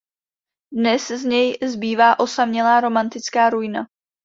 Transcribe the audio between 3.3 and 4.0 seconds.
ruina.